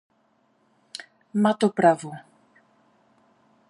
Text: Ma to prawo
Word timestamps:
Ma 1.41 1.51
to 1.59 1.67
prawo 1.77 2.11